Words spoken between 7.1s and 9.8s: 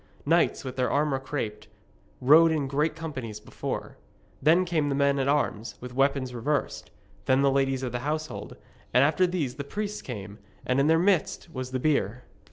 then the ladies of the household, and after these the